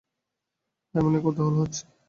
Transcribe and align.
এমনি, 0.95 1.17
কৌতূহল 1.23 1.55
হচ্ছে। 1.61 1.81